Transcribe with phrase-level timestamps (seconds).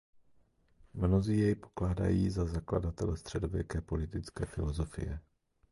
[0.93, 5.19] Mnozí jej pokládají za zakladatele středověké politické filosofie.